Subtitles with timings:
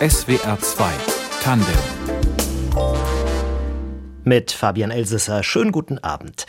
[0.00, 0.92] SWR 2
[1.42, 1.66] Tandem
[4.24, 5.42] mit Fabian Elsesser.
[5.42, 6.46] Schönen guten Abend.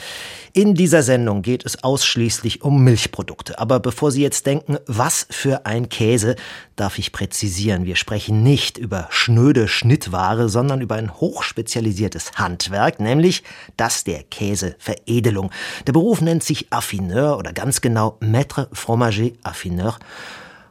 [0.54, 3.60] In dieser Sendung geht es ausschließlich um Milchprodukte.
[3.60, 6.38] Aber bevor Sie jetzt denken, was für ein Käse,
[6.78, 7.84] darf ich präzisieren.
[7.84, 13.44] Wir sprechen nicht über schnöde Schnittware, sondern über ein hochspezialisiertes Handwerk, nämlich
[13.76, 15.52] das der Käseveredelung.
[15.88, 19.98] Der Beruf nennt sich Affineur oder ganz genau Maître Fromager Affineur.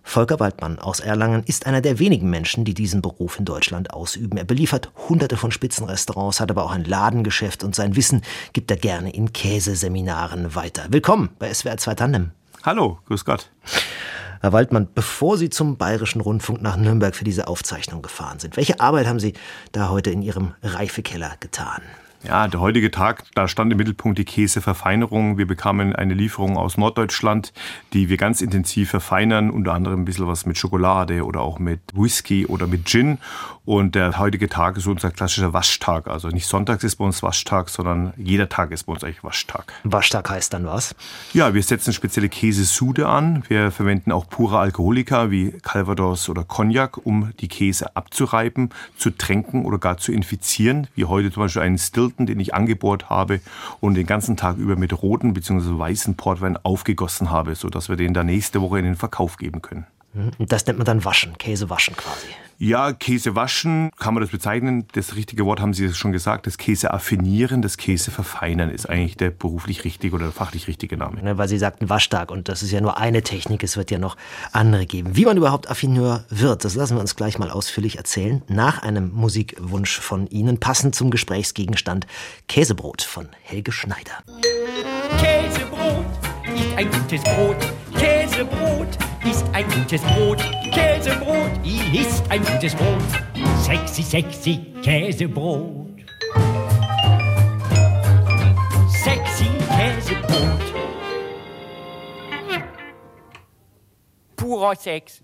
[0.02, 4.38] Volker Waldmann aus Erlangen ist einer der wenigen Menschen, die diesen Beruf in Deutschland ausüben.
[4.38, 8.22] Er beliefert hunderte von Spitzenrestaurants, hat aber auch ein Ladengeschäft und sein Wissen
[8.52, 10.86] gibt er gerne in Käseseminaren weiter.
[10.90, 12.30] Willkommen bei SWR 2 Tandem.
[12.62, 13.50] Hallo, grüß Gott.
[14.40, 18.80] Herr Waldmann, bevor Sie zum Bayerischen Rundfunk nach Nürnberg für diese Aufzeichnung gefahren sind, welche
[18.80, 19.34] Arbeit haben Sie
[19.72, 21.82] da heute in Ihrem Reifekeller getan?
[22.22, 25.38] Ja, der heutige Tag, da stand im Mittelpunkt die Käseverfeinerung.
[25.38, 27.54] Wir bekamen eine Lieferung aus Norddeutschland,
[27.94, 31.80] die wir ganz intensiv verfeinern, unter anderem ein bisschen was mit Schokolade oder auch mit
[31.94, 33.16] Whisky oder mit Gin.
[33.64, 36.08] Und der heutige Tag ist unser klassischer Waschtag.
[36.08, 39.72] Also nicht Sonntags ist bei uns Waschtag, sondern jeder Tag ist bei uns eigentlich Waschtag.
[39.84, 40.94] Waschtag heißt dann was?
[41.32, 43.44] Ja, wir setzen spezielle Käsesude an.
[43.48, 49.64] Wir verwenden auch pure Alkoholika wie Calvados oder Cognac, um die Käse abzureiben, zu tränken
[49.64, 53.40] oder gar zu infizieren, wie heute zum Beispiel einen Still Stilton, den ich angebohrt habe
[53.80, 55.78] und den ganzen Tag über mit roten bzw.
[55.78, 59.86] weißen Portwein aufgegossen habe, sodass wir den dann nächste Woche in den Verkauf geben können.
[60.12, 60.30] Mhm.
[60.38, 62.26] Das nennt man dann Waschen, Käse waschen quasi.
[62.62, 64.86] Ja, Käse waschen kann man das bezeichnen.
[64.92, 66.46] Das richtige Wort haben Sie schon gesagt.
[66.46, 71.22] Das Käse affinieren, das Käse verfeinern ist eigentlich der beruflich richtige oder fachlich richtige Name.
[71.22, 73.62] Ne, weil Sie sagten Waschtag und das ist ja nur eine Technik.
[73.62, 74.18] Es wird ja noch
[74.52, 75.16] andere geben.
[75.16, 78.42] Wie man überhaupt Affineur wird, das lassen wir uns gleich mal ausführlich erzählen.
[78.46, 82.06] Nach einem Musikwunsch von Ihnen, passend zum Gesprächsgegenstand
[82.46, 84.22] Käsebrot von Helge Schneider.
[85.18, 86.04] Käsebrot
[86.54, 87.72] ist ein gutes Brot.
[87.96, 90.38] Käsebrot ist ein gutes Brot.
[90.72, 91.50] Käsebrot
[91.92, 93.02] ist ein gutes Brot.
[93.62, 95.88] Sexy, sexy Käsebrot.
[98.88, 100.60] Sexy Käsebrot.
[104.36, 105.22] Purer Sex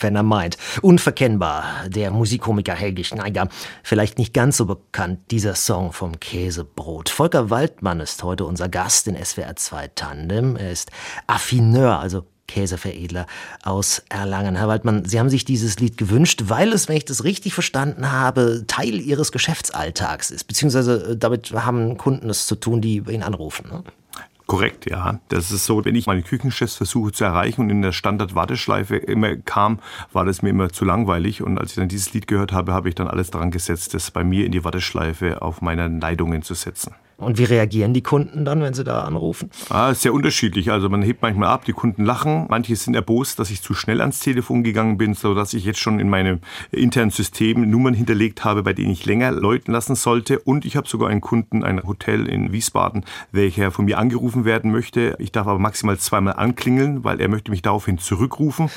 [0.00, 0.56] wenn er meint.
[0.82, 3.48] Unverkennbar, der Musikkomiker Helge Schneider.
[3.82, 7.08] Vielleicht nicht ganz so bekannt, dieser Song vom Käsebrot.
[7.08, 10.56] Volker Waldmann ist heute unser Gast in SWR 2 Tandem.
[10.56, 10.90] Er ist
[11.26, 13.26] Affineur, also Käseveredler
[13.62, 14.56] aus Erlangen.
[14.56, 18.12] Herr Waldmann, Sie haben sich dieses Lied gewünscht, weil es, wenn ich das richtig verstanden
[18.12, 20.44] habe, Teil Ihres Geschäftsalltags ist.
[20.44, 23.68] Beziehungsweise äh, damit haben Kunden es zu tun, die ihn anrufen.
[23.70, 23.84] Ne?
[24.46, 25.18] Korrekt, ja.
[25.28, 29.34] Das ist so, wenn ich meine Küchenchefs versuche zu erreichen und in der Standard-Warteschleife immer
[29.34, 29.80] kam,
[30.12, 31.42] war das mir immer zu langweilig.
[31.42, 34.12] Und als ich dann dieses Lied gehört habe, habe ich dann alles daran gesetzt, das
[34.12, 36.94] bei mir in die Warteschleife auf meiner Leitungen zu setzen.
[37.18, 39.50] Und wie reagieren die Kunden dann, wenn sie da anrufen?
[39.70, 40.70] Ah, sehr unterschiedlich.
[40.70, 42.44] Also man hebt manchmal ab, die Kunden lachen.
[42.50, 45.78] Manche sind erbost, dass ich zu schnell ans Telefon gegangen bin, so dass ich jetzt
[45.78, 46.40] schon in meinem
[46.72, 50.40] internen System Nummern hinterlegt habe, bei denen ich länger läuten lassen sollte.
[50.40, 54.70] Und ich habe sogar einen Kunden, ein Hotel in Wiesbaden, welcher von mir angerufen werden
[54.70, 55.16] möchte.
[55.18, 58.68] Ich darf aber maximal zweimal anklingeln, weil er möchte mich daraufhin zurückrufen.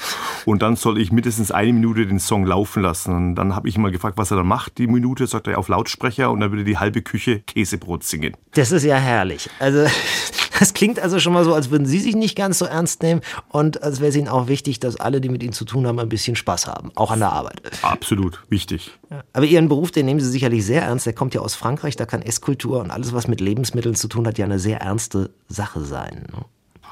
[0.46, 3.14] Und dann soll ich mindestens eine Minute den Song laufen lassen.
[3.14, 4.78] Und dann habe ich ihn mal gefragt, was er dann macht.
[4.78, 8.42] Die Minute sagt er auf Lautsprecher und dann würde die halbe Küche Käsebrot singen gehen.
[8.54, 9.50] Das ist ja herrlich.
[9.60, 9.86] Also,
[10.60, 13.22] das klingt also schon mal so, als würden Sie sich nicht ganz so ernst nehmen
[13.50, 16.00] und als wäre es Ihnen auch wichtig, dass alle, die mit Ihnen zu tun haben,
[16.00, 17.62] ein bisschen Spaß haben, auch an der Arbeit.
[17.82, 18.92] Absolut, wichtig.
[19.10, 19.24] Ja.
[19.34, 21.06] Aber Ihren Beruf, den nehmen Sie sicherlich sehr ernst.
[21.06, 24.28] Der kommt ja aus Frankreich, da kann Esskultur und alles, was mit Lebensmitteln zu tun
[24.28, 26.28] hat, ja eine sehr ernste Sache sein.
[26.32, 26.46] Ne?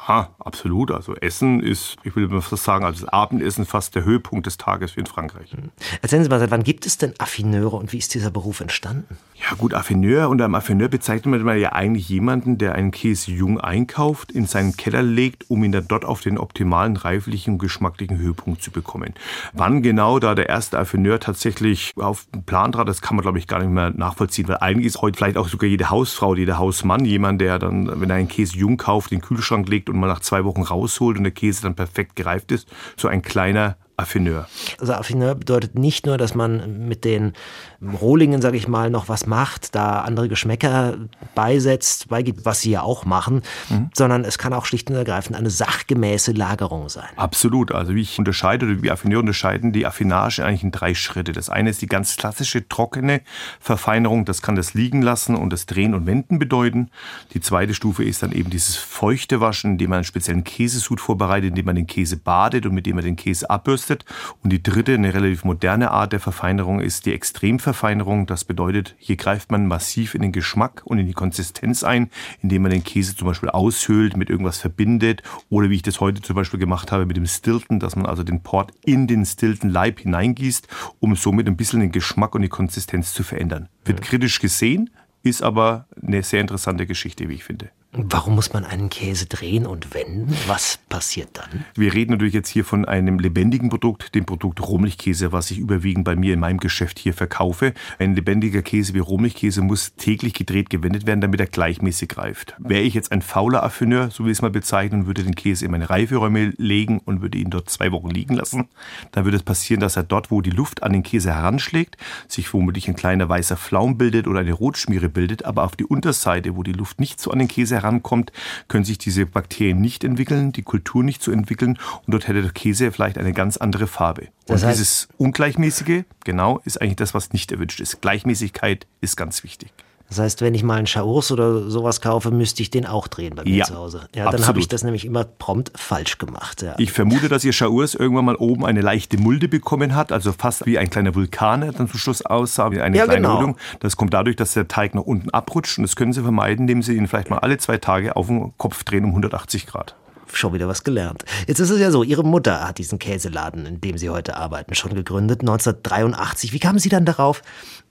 [0.07, 0.91] Absolut.
[0.91, 4.57] Also Essen ist, ich will mal fast sagen, also das Abendessen fast der Höhepunkt des
[4.57, 5.51] Tages in Frankreich.
[5.51, 5.71] Hm.
[6.01, 9.17] Erzählen Sie mal, seit wann gibt es denn Affineure und wie ist dieser Beruf entstanden?
[9.35, 10.29] Ja gut, Affineur.
[10.29, 14.75] Unter einem Affineur bezeichnet man ja eigentlich jemanden, der einen Käse jung einkauft, in seinen
[14.77, 19.13] Keller legt, um ihn dann dort auf den optimalen reiflichen und geschmacklichen Höhepunkt zu bekommen.
[19.53, 23.37] Wann genau da der erste Affineur tatsächlich auf den Plan trat, das kann man glaube
[23.37, 26.57] ich gar nicht mehr nachvollziehen, weil eigentlich ist heute vielleicht auch sogar jede Hausfrau, jeder
[26.57, 30.07] Hausmann jemand, der dann, wenn er einen Käse jung kauft, den Kühlschrank legt und mal
[30.07, 34.47] nach zwei Wochen rausholt und der Käse dann perfekt gereift ist, so ein kleiner Affineur.
[34.79, 37.33] Also Affineur bedeutet nicht nur, dass man mit den
[37.81, 40.97] Rohlingen, sage ich mal, noch was macht, da andere Geschmäcker
[41.33, 43.89] beisetzt, beigibt, was sie ja auch machen, mhm.
[43.95, 47.07] sondern es kann auch schlicht und ergreifend eine sachgemäße Lagerung sein.
[47.15, 47.71] Absolut.
[47.71, 51.31] Also wie ich unterscheide oder wie Affineur unterscheiden die Affinage eigentlich in drei Schritte.
[51.31, 53.21] Das eine ist die ganz klassische trockene
[53.59, 56.91] Verfeinerung, das kann das Liegen lassen und das Drehen und Wenden bedeuten.
[57.33, 61.49] Die zweite Stufe ist dann eben dieses feuchte Waschen, indem man einen speziellen Käsesud vorbereitet,
[61.49, 64.05] indem man den Käse badet und mit dem man den Käse abbürst verdunstet.
[64.43, 68.27] Und die dritte, eine relativ moderne Art der Verfeinerung ist die Extremverfeinerung.
[68.27, 72.09] Das bedeutet, hier greift man massiv in den Geschmack und in die Konsistenz ein,
[72.41, 76.21] indem man den Käse zum Beispiel aushöhlt, mit irgendwas verbindet oder wie ich das heute
[76.21, 79.69] zum Beispiel gemacht habe mit dem Stilton, dass man also den Port in den Stilton
[79.69, 80.67] Leib hineingießt,
[80.99, 83.69] um somit ein bisschen den Geschmack und die Konsistenz zu verändern.
[83.85, 84.89] Wird kritisch gesehen,
[85.23, 87.69] ist aber eine sehr interessante Geschichte, wie ich finde.
[87.93, 90.35] Warum muss man einen Käse drehen und wenden?
[90.45, 91.65] Was passiert dann?
[91.73, 96.03] Wir reden natürlich jetzt hier von einem lebendigen Produkt, dem Produkt Rohmilchkäse, was ich überwiegend
[96.03, 97.73] bei mir in meinem Geschäft hier verkaufe.
[97.97, 102.55] Ein lebendiger Käse wie Rohmilchkäse muss täglich gedreht gewendet werden, damit er gleichmäßig reift.
[102.59, 105.63] Wäre ich jetzt ein fauler Affineur, so wie ich es mal bezeichnen, würde den Käse
[105.63, 108.67] in meine Reiferäume legen und würde ihn dort zwei Wochen liegen lassen,
[109.13, 111.95] dann würde es passieren, dass er dort, wo die Luft an den Käse heranschlägt,
[112.27, 116.57] sich womöglich ein kleiner weißer Flaum bildet oder eine Rotschmiere bildet, aber auf die Unterseite,
[116.57, 118.31] wo die Luft nicht so an den Käse herankommt,
[118.67, 122.51] können sich diese Bakterien nicht entwickeln, die Kultur nicht so entwickeln und dort hätte der
[122.51, 124.27] Käse vielleicht eine ganz andere Farbe.
[124.45, 128.01] Das und dieses Ungleichmäßige, genau, ist eigentlich das, was nicht erwünscht ist.
[128.01, 129.71] Gleichmäßigkeit ist ganz wichtig.
[130.09, 133.35] Das heißt, wenn ich mal einen Chaours oder sowas kaufe, müsste ich den auch drehen
[133.35, 134.07] bei mir ja, zu Hause.
[134.15, 136.61] Ja, dann habe ich das nämlich immer prompt falsch gemacht.
[136.61, 136.75] Ja.
[136.77, 140.65] Ich vermute, dass Ihr Chaours irgendwann mal oben eine leichte Mulde bekommen hat, also fast
[140.65, 143.35] wie ein kleiner Vulkan, der dann zum Schluss aussah, wie eine ja, kleine genau.
[143.35, 143.57] Rundung.
[143.81, 146.81] Das kommt dadurch, dass der Teig nach unten abrutscht und das können Sie vermeiden, indem
[146.81, 149.95] Sie ihn vielleicht mal alle zwei Tage auf den Kopf drehen um 180 Grad
[150.33, 151.25] schon wieder was gelernt.
[151.47, 154.75] Jetzt ist es ja so, Ihre Mutter hat diesen Käseladen, in dem Sie heute arbeiten,
[154.75, 156.53] schon gegründet, 1983.
[156.53, 157.41] Wie kamen Sie dann darauf,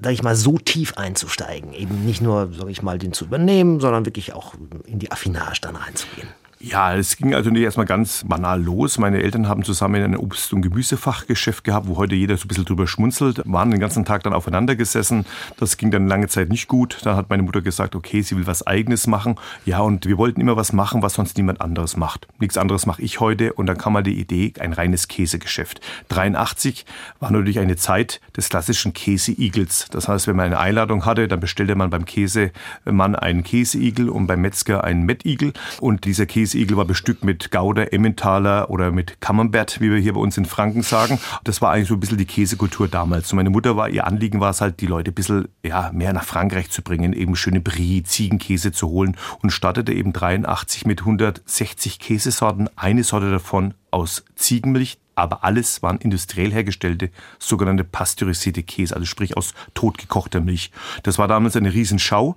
[0.01, 1.73] sag ich mal, so tief einzusteigen?
[1.73, 4.55] Eben nicht nur, sag ich mal, den zu übernehmen, sondern wirklich auch
[4.87, 6.29] in die Affinage dann reinzugehen.
[6.59, 8.97] Ja, es ging also nicht erstmal ganz banal los.
[8.97, 12.65] Meine Eltern haben zusammen ein Obst- und Gemüsefachgeschäft gehabt, wo heute jeder so ein bisschen
[12.65, 15.27] drüber schmunzelt, waren den ganzen Tag dann aufeinander gesessen.
[15.59, 17.01] Das ging dann lange Zeit nicht gut.
[17.03, 19.35] Dann hat meine Mutter gesagt, okay, sie will was Eigenes machen.
[19.67, 22.27] Ja, und wir wollten immer was machen, was sonst niemand anderes macht.
[22.39, 23.53] Nichts anderes mache ich heute.
[23.53, 25.83] Und dann kam mal die Idee, ein reines Käsegeschäft.
[26.09, 26.87] 83
[27.21, 29.89] war natürlich eine Zeit des klassischen Käseigels.
[29.91, 34.27] Das heißt, wenn man eine Einladung hatte, dann bestellte man beim Käsemann einen Käseigel und
[34.27, 35.53] beim Metzger einen Mettigel.
[35.81, 40.13] Und dieser Käse Käseigel war bestückt mit Gouda, Emmentaler oder mit Camembert, wie wir hier
[40.13, 41.19] bei uns in Franken sagen.
[41.43, 43.33] Das war eigentlich so ein bisschen die Käsekultur damals.
[43.33, 46.13] Und meine Mutter war, ihr Anliegen war es halt, die Leute ein bisschen ja, mehr
[46.13, 51.01] nach Frankreich zu bringen, eben schöne Brie, Ziegenkäse zu holen und startete eben 83 mit
[51.01, 58.95] 160 Käsesorten, eine Sorte davon aus Ziegenmilch, aber alles waren industriell hergestellte, sogenannte pasteurisierte Käse,
[58.95, 60.71] also sprich aus totgekochter Milch.
[61.03, 62.37] Das war damals eine Riesenschau,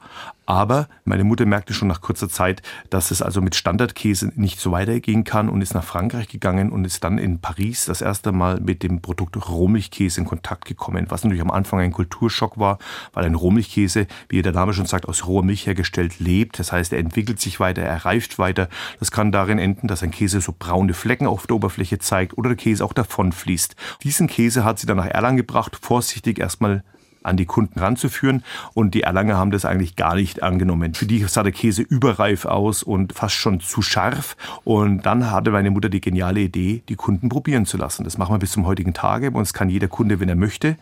[0.49, 4.71] aber meine Mutter merkte schon nach kurzer Zeit, dass es also mit Standardkäse nicht so
[4.71, 8.59] weitergehen kann und ist nach Frankreich gegangen und ist dann in Paris das erste Mal
[8.59, 12.79] mit dem Produkt Rohmilchkäse in Kontakt gekommen, was natürlich am Anfang ein Kulturschock war,
[13.13, 16.57] weil ein Rohmilchkäse, wie der Name schon sagt, aus roher Milch hergestellt lebt.
[16.57, 18.69] Das heißt, er entwickelt sich weiter, er reift weiter.
[18.99, 22.49] Das kann darin enden, dass ein Käse so braune Flecken auf der Oberfläche zeigt oder
[22.49, 23.75] der Käse auch davonfließt.
[24.03, 26.83] Diesen Käse hat sie dann nach Erlangen gebracht, vorsichtig erstmal
[27.23, 28.43] an die Kunden ranzuführen.
[28.73, 30.93] Und die Erlanger haben das eigentlich gar nicht angenommen.
[30.93, 34.35] Für die sah der Käse überreif aus und fast schon zu scharf.
[34.63, 38.03] Und dann hatte meine Mutter die geniale Idee, die Kunden probieren zu lassen.
[38.03, 39.31] Das machen wir bis zum heutigen Tage.
[39.31, 40.77] Bei uns kann jeder Kunde, wenn er möchte,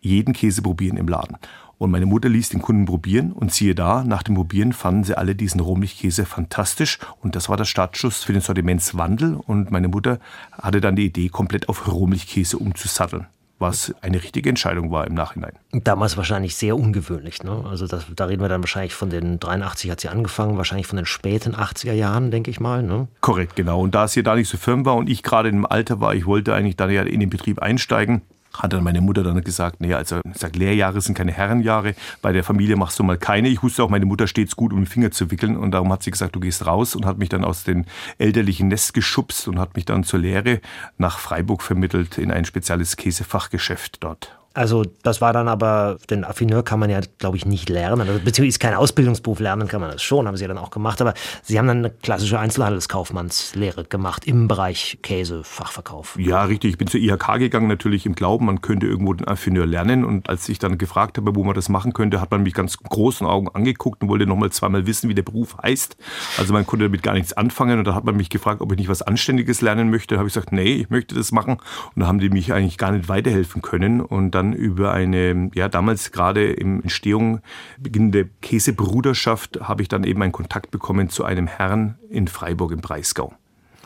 [0.00, 1.36] jeden Käse probieren im Laden.
[1.80, 5.16] Und meine Mutter ließ den Kunden probieren und siehe da, nach dem Probieren fanden sie
[5.16, 10.18] alle diesen Rohmilchkäse fantastisch und das war der Startschuss für den Sortimentswandel und meine Mutter
[10.52, 13.28] hatte dann die Idee, komplett auf Rohmilchkäse umzusatteln
[13.60, 15.52] was eine richtige Entscheidung war im Nachhinein.
[15.72, 17.42] Damals wahrscheinlich sehr ungewöhnlich.
[17.42, 17.62] Ne?
[17.68, 20.96] Also das, da reden wir dann wahrscheinlich von den 83 hat sie angefangen, wahrscheinlich von
[20.96, 22.82] den späten 80er Jahren, denke ich mal.
[22.82, 23.08] Ne?
[23.20, 23.82] Korrekt, genau.
[23.82, 26.14] Und da es hier da nicht so firm war und ich gerade im Alter war,
[26.14, 28.22] ich wollte eigentlich dann ja in den Betrieb einsteigen,
[28.52, 32.44] hat dann meine Mutter dann gesagt, nee, also sag, Lehrjahre sind keine Herrenjahre, bei der
[32.44, 33.48] Familie machst du mal keine.
[33.48, 36.02] Ich wusste auch, meine Mutter steht gut, um den Finger zu wickeln und darum hat
[36.02, 37.84] sie gesagt, du gehst raus und hat mich dann aus dem
[38.18, 40.60] elterlichen Nest geschubst und hat mich dann zur Lehre
[40.98, 44.39] nach Freiburg vermittelt in ein spezielles Käsefachgeschäft dort.
[44.52, 48.00] Also das war dann aber, den Affineur kann man ja, glaube ich, nicht lernen.
[48.00, 50.70] Also, beziehungsweise ist kein Ausbildungsberuf, lernen kann man das schon, haben sie ja dann auch
[50.70, 51.00] gemacht.
[51.00, 56.16] Aber sie haben dann eine klassische Einzelhandelskaufmannslehre gemacht im Bereich Käse, Fachverkauf.
[56.18, 56.72] Ja, richtig.
[56.72, 60.04] Ich bin zur IHK gegangen, natürlich im Glauben, man könnte irgendwo den Affineur lernen.
[60.04, 62.76] Und als ich dann gefragt habe, wo man das machen könnte, hat man mich ganz
[62.76, 65.96] großen Augen angeguckt und wollte nochmal zweimal wissen, wie der Beruf heißt.
[66.38, 67.78] Also man konnte damit gar nichts anfangen.
[67.78, 70.16] Und da hat man mich gefragt, ob ich nicht was Anständiges lernen möchte.
[70.16, 71.58] Da habe ich gesagt, nee, ich möchte das machen.
[71.94, 74.00] Und da haben die mich eigentlich gar nicht weiterhelfen können.
[74.00, 77.40] Und dann über eine, ja, damals gerade im Entstehung
[77.78, 82.80] beginnende Käsebruderschaft habe ich dann eben einen Kontakt bekommen zu einem Herrn in Freiburg im
[82.80, 83.34] Breisgau.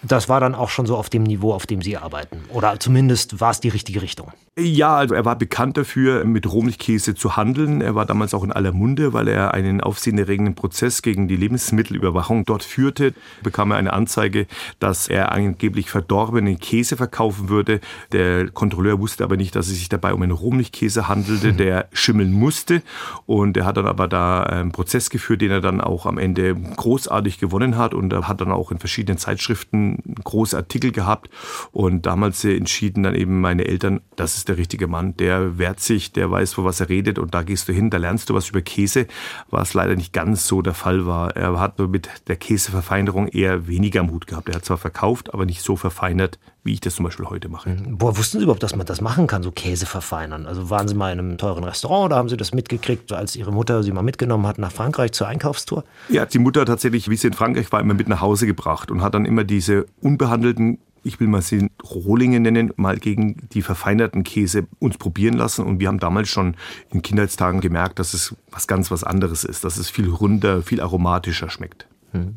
[0.02, 2.44] Das war dann auch schon so auf dem Niveau, auf dem Sie arbeiten.
[2.50, 4.32] Oder zumindest war es die richtige Richtung.
[4.56, 7.80] Ja, also er war bekannt dafür, mit Rohmilchkäse zu handeln.
[7.80, 12.44] Er war damals auch in aller Munde, weil er einen aufsehenerregenden Prozess gegen die Lebensmittelüberwachung
[12.44, 13.14] dort führte.
[13.42, 14.46] Bekam er eine Anzeige,
[14.78, 17.80] dass er angeblich verdorbenen Käse verkaufen würde.
[18.12, 21.56] Der Kontrolleur wusste aber nicht, dass es sich dabei um einen Rohmilchkäse handelte, hm.
[21.56, 22.82] der schimmeln musste.
[23.26, 26.54] Und er hat dann aber da einen Prozess geführt, den er dann auch am Ende
[26.54, 27.92] großartig gewonnen hat.
[27.92, 31.28] Und er hat dann auch in verschiedenen Zeitschriften große Artikel gehabt.
[31.72, 35.16] Und damals entschieden dann eben meine Eltern, das ist ist der richtige Mann.
[35.16, 37.96] Der wehrt sich, der weiß, wo was er redet und da gehst du hin, da
[37.96, 39.06] lernst du was über Käse,
[39.50, 41.34] was leider nicht ganz so der Fall war.
[41.34, 44.50] Er hat mit der Käseverfeinerung eher weniger Mut gehabt.
[44.50, 47.70] Er hat zwar verkauft, aber nicht so verfeinert, wie ich das zum Beispiel heute mache.
[47.88, 48.18] Boah, mhm.
[48.18, 50.44] wussten Sie überhaupt, dass man das machen kann, so Käse verfeinern?
[50.44, 53.50] Also waren Sie mal in einem teuren Restaurant oder haben Sie das mitgekriegt, als Ihre
[53.50, 55.84] Mutter Sie mal mitgenommen hat nach Frankreich zur Einkaufstour?
[56.10, 59.00] Ja, die Mutter tatsächlich, wie sie in Frankreich war, immer mit nach Hause gebracht und
[59.00, 64.24] hat dann immer diese unbehandelten ich will mal sie Rohlinge nennen, mal gegen die verfeinerten
[64.24, 65.64] Käse uns probieren lassen.
[65.64, 66.56] Und wir haben damals schon
[66.90, 70.80] in Kindheitstagen gemerkt, dass es was ganz was anderes ist, dass es viel runder, viel
[70.80, 71.86] aromatischer schmeckt.
[72.12, 72.36] Hm.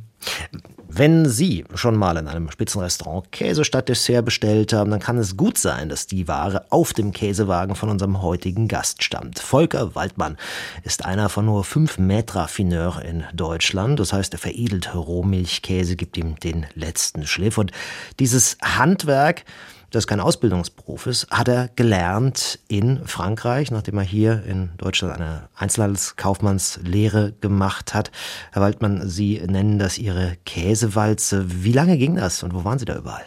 [0.90, 5.38] Wenn Sie schon mal in einem Spitzenrestaurant Käse statt Dessert bestellt haben, dann kann es
[5.38, 9.38] gut sein, dass die Ware auf dem Käsewagen von unserem heutigen Gast stammt.
[9.38, 10.38] Volker Waldmann
[10.84, 14.00] ist einer von nur fünf Maître Fineur in Deutschland.
[14.00, 17.58] Das heißt, er veredelt Rohmilchkäse, gibt ihm den letzten Schliff.
[17.58, 17.72] Und
[18.20, 19.44] dieses Handwerk,
[19.92, 25.50] das kein Ausbildungsberuf ist, hat er gelernt in Frankreich, nachdem er hier in Deutschland eine
[25.56, 28.12] Einzelhandelskaufmannslehre gemacht hat.
[28.52, 31.46] Herr Waldmann, Sie nennen das Ihre Käsewalze.
[31.64, 33.26] Wie lange ging das und wo waren Sie da überall?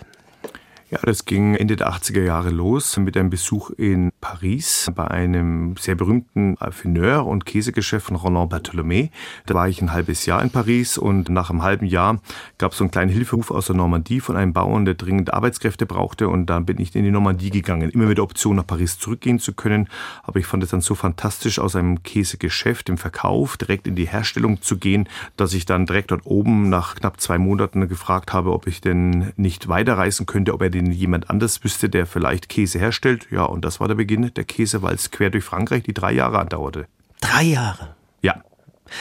[0.93, 5.77] Ja, das ging Ende der 80er Jahre los mit einem Besuch in Paris bei einem
[5.77, 9.11] sehr berühmten Affineur und Käsegeschäft von Roland Bartholomé.
[9.47, 12.21] Da war ich ein halbes Jahr in Paris und nach einem halben Jahr
[12.59, 15.87] gab es so einen kleinen Hilferuf aus der Normandie von einem Bauern, der dringend Arbeitskräfte
[15.87, 18.99] brauchte und dann bin ich in die Normandie gegangen, immer mit der Option nach Paris
[18.99, 19.89] zurückgehen zu können.
[20.25, 24.09] Aber ich fand es dann so fantastisch, aus einem Käsegeschäft im Verkauf direkt in die
[24.09, 28.51] Herstellung zu gehen, dass ich dann direkt dort oben nach knapp zwei Monaten gefragt habe,
[28.53, 32.79] ob ich denn nicht weiterreisen könnte, ob er den jemand anders wüsste, der vielleicht Käse
[32.79, 33.29] herstellt.
[33.31, 36.87] Ja, und das war der Beginn der Käsewalz quer durch Frankreich, die drei Jahre andauerte.
[37.21, 37.95] Drei Jahre?
[38.23, 38.43] Ja.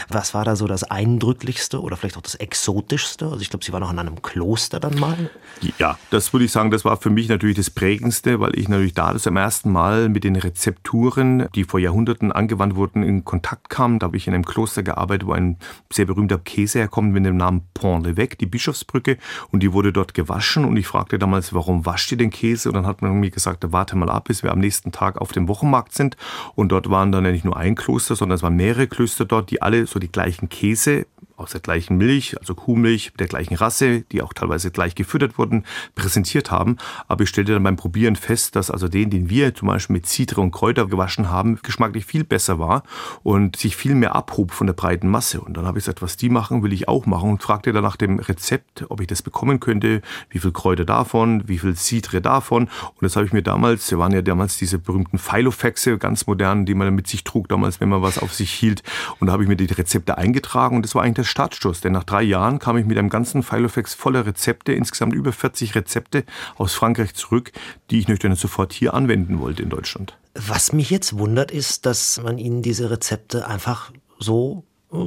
[0.10, 3.26] Was war da so das Eindrücklichste oder vielleicht auch das Exotischste?
[3.26, 5.30] Also ich glaube, Sie waren auch in einem Kloster dann mal.
[5.78, 8.94] Ja, das würde ich sagen, das war für mich natürlich das Prägendste, weil ich natürlich
[8.94, 13.70] da das am ersten Mal mit den Rezepturen, die vor Jahrhunderten angewandt wurden, in Kontakt
[13.70, 14.00] kam.
[14.00, 15.58] Da habe ich in einem Kloster gearbeitet, wo ein
[15.92, 19.18] sehr berühmter Käse herkommt mit dem Namen Pont l'Evêque, die Bischofsbrücke.
[19.52, 20.66] Und die wurde dort gewaschen.
[20.66, 22.70] Und ich fragte damals, warum wascht ihr den Käse?
[22.70, 25.32] Und dann hat man mir gesagt, warte mal ab, bis wir am nächsten Tag auf
[25.32, 26.16] dem Wochenmarkt sind.
[26.56, 29.62] Und dort waren dann nicht nur ein Kloster, sondern es waren mehrere Klöster dort, die
[29.62, 31.06] alle so die gleichen Käse
[31.40, 35.66] aus der gleichen Milch, also Kuhmilch der gleichen Rasse, die auch teilweise gleich gefüttert wurden,
[35.96, 36.78] präsentiert haben.
[37.08, 40.06] Aber ich stellte dann beim Probieren fest, dass also den, den wir zum Beispiel mit
[40.06, 42.84] Zitre und Kräuter gewaschen haben, geschmacklich viel besser war
[43.24, 45.42] und sich viel mehr abhob von der breiten Masse.
[45.42, 47.84] Und dann habe ich gesagt, was die machen, will ich auch machen und fragte dann
[47.84, 52.22] nach dem Rezept, ob ich das bekommen könnte, wie viel Kräuter davon, wie viel Zitre
[52.22, 52.64] davon.
[52.64, 56.66] Und das habe ich mir damals, wir waren ja damals diese berühmten Filofaxe, ganz modern,
[56.66, 58.84] die man mit sich trug damals, wenn man was auf sich hielt.
[59.20, 61.94] Und da habe ich mir die Rezepte eingetragen und das war eigentlich der Startstoß, denn
[61.94, 66.26] nach drei Jahren kam ich mit einem ganzen Filofax voller Rezepte, insgesamt über 40 Rezepte
[66.58, 67.52] aus Frankreich zurück,
[67.90, 70.18] die ich natürlich sofort hier anwenden wollte in Deutschland.
[70.36, 74.98] Was mich jetzt wundert, ist, dass man Ihnen diese Rezepte einfach so äh,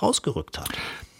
[0.00, 0.70] rausgerückt hat.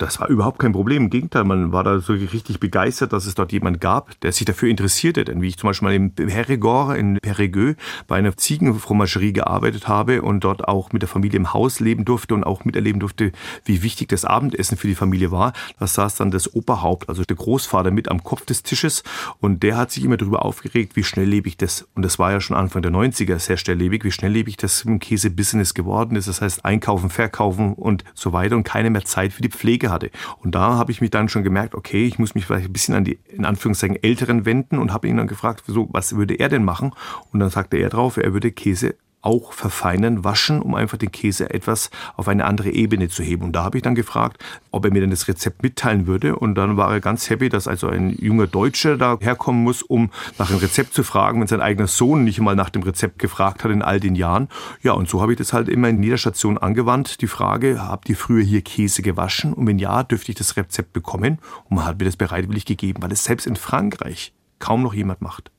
[0.03, 1.05] Das war überhaupt kein Problem.
[1.05, 4.45] Im Gegenteil, man war da so richtig begeistert, dass es dort jemand gab, der sich
[4.45, 5.25] dafür interessierte.
[5.25, 7.77] Denn wie ich zum Beispiel mal in Périgord, in Périgueux,
[8.09, 12.35] bei einer Ziegenfromagerie gearbeitet habe und dort auch mit der Familie im Haus leben durfte
[12.35, 13.31] und auch miterleben durfte,
[13.65, 17.37] wie wichtig das Abendessen für die Familie war, da saß dann das Oberhaupt, also der
[17.37, 19.05] Großvater mit am Kopf des Tisches
[19.39, 22.57] und der hat sich immer darüber aufgeregt, wie schnelllebig das, und das war ja schon
[22.57, 26.27] Anfang der 90er sehr schnelllebig, wie schnelllebig das im Käse-Business geworden ist.
[26.27, 30.11] Das heißt, einkaufen, verkaufen und so weiter und keine mehr Zeit für die Pflege hatte.
[30.41, 32.95] Und da habe ich mich dann schon gemerkt, okay, ich muss mich vielleicht ein bisschen
[32.95, 36.49] an die, in Anführungszeichen, Älteren wenden und habe ihn dann gefragt, so, was würde er
[36.49, 36.93] denn machen?
[37.33, 41.49] Und dann sagte er drauf, er würde Käse auch verfeinern, waschen, um einfach den Käse
[41.51, 43.45] etwas auf eine andere Ebene zu heben.
[43.45, 46.37] Und da habe ich dann gefragt, ob er mir denn das Rezept mitteilen würde.
[46.37, 50.11] Und dann war er ganz happy, dass also ein junger Deutscher da herkommen muss, um
[50.39, 53.65] nach einem Rezept zu fragen, wenn sein eigener Sohn nicht mal nach dem Rezept gefragt
[53.65, 54.49] hat in all den Jahren.
[54.83, 57.21] Ja, und so habe ich das halt immer in jeder Station angewandt.
[57.23, 59.53] Die Frage, habt ihr früher hier Käse gewaschen?
[59.53, 61.39] Und wenn ja, dürfte ich das Rezept bekommen?
[61.69, 65.23] Und man hat mir das bereitwillig gegeben, weil es selbst in Frankreich kaum noch jemand
[65.23, 65.51] macht.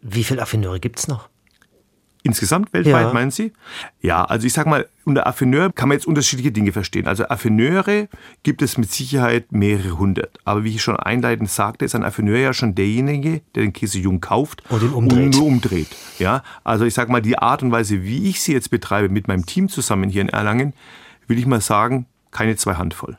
[0.00, 1.31] Wie viele Affineure gibt es noch?
[2.24, 3.12] In Insgesamt weltweit, Ja.
[3.12, 3.52] meinen Sie?
[4.00, 7.08] Ja, also ich sag mal, unter Affineur kann man jetzt unterschiedliche Dinge verstehen.
[7.08, 8.08] Also Affineure
[8.44, 10.38] gibt es mit Sicherheit mehrere hundert.
[10.44, 13.98] Aber wie ich schon einleitend sagte, ist ein Affineur ja schon derjenige, der den Käse
[13.98, 15.34] jung kauft Und ihn umdreht.
[15.34, 15.88] nur umdreht.
[16.20, 19.26] Ja, also ich sag mal, die Art und Weise, wie ich sie jetzt betreibe mit
[19.26, 20.74] meinem Team zusammen hier in Erlangen,
[21.26, 23.18] will ich mal sagen, keine zwei Handvoll.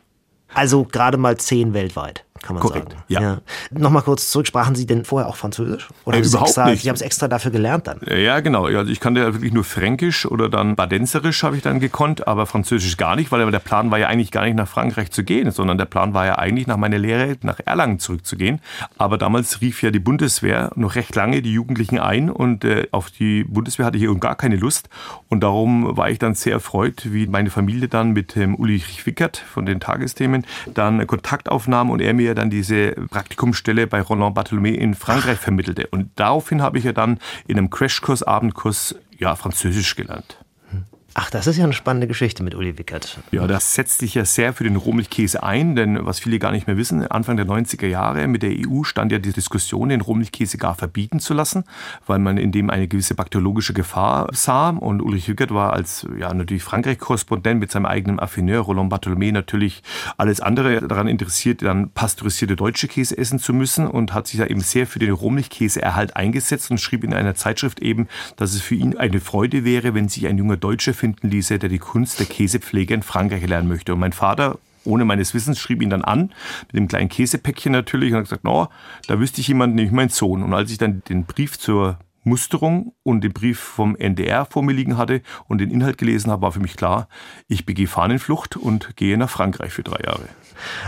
[0.54, 3.04] Also gerade mal zehn weltweit, kann man Korrekt, sagen.
[3.08, 3.38] ja.
[3.72, 5.88] Nochmal kurz zurück, sprachen Sie denn vorher auch Französisch?
[6.06, 6.84] Oder Äh, überhaupt extra, nicht.
[6.84, 8.00] Sie haben es extra dafür gelernt dann?
[8.06, 8.70] Ja, genau.
[8.70, 12.28] Ja, Also ich kannte ja wirklich nur Fränkisch oder dann Badenserisch habe ich dann gekonnt,
[12.28, 15.24] aber Französisch gar nicht, weil der Plan war ja eigentlich gar nicht nach Frankreich zu
[15.24, 18.60] gehen, sondern der Plan war ja eigentlich nach meiner Lehre nach Erlangen zurückzugehen.
[18.98, 23.10] Aber damals rief ja die Bundeswehr noch recht lange die Jugendlichen ein und äh, auf
[23.10, 24.90] die Bundeswehr hatte ich eben gar keine Lust.
[25.30, 29.38] Und darum war ich dann sehr erfreut, wie meine Familie dann mit ähm, Ulrich Wickert
[29.38, 34.74] von den Tagesthemen dann Kontakt aufnahm und er mir dann diese Praktikumsstelle bei Roland Bartholomé
[34.74, 35.88] in Frankreich vermittelte.
[35.88, 40.38] Und daraufhin habe ich ja dann in einem Crashkurs, Abendkurs, ja, Französisch gelernt.
[41.16, 43.20] Ach, das ist ja eine spannende Geschichte mit Uli Wickert.
[43.32, 46.66] Ja, das setzt sich ja sehr für den Rohmilchkäse ein, denn was viele gar nicht
[46.66, 50.58] mehr wissen, Anfang der 90er Jahre mit der EU stand ja die Diskussion, den Rohmilchkäse
[50.58, 51.66] gar verbieten zu lassen,
[52.08, 54.70] weil man in dem eine gewisse bakteriologische Gefahr sah.
[54.70, 59.84] Und Ulrich Wickert war als ja natürlich Frankreich-Korrespondent mit seinem eigenen Affineur Roland Bartholomé natürlich
[60.18, 64.48] alles andere daran interessiert, dann pasteurisierte deutsche Käse essen zu müssen und hat sich da
[64.48, 68.76] eben sehr für den Rohmilchkäseerhalt eingesetzt und schrieb in einer Zeitschrift eben, dass es für
[68.76, 72.28] ihn eine Freude wäre, wenn sich ein junger Deutscher finden ließe, der die Kunst der
[72.28, 73.94] Käsepflege in Frankreich lernen möchte.
[73.94, 76.32] Und mein Vater ohne meines Wissens schrieb ihn dann an,
[76.68, 78.70] mit dem kleinen Käsepäckchen natürlich, und hat gesagt, no,
[79.08, 80.44] da wüsste ich jemanden, nämlich mein Sohn.
[80.44, 84.72] Und als ich dann den Brief zur Musterung und den Brief vom NDR vor mir
[84.72, 87.10] liegen hatte und den Inhalt gelesen habe, war für mich klar,
[87.50, 90.30] ich begehe Fahnenflucht und gehe nach Frankreich für drei Jahre.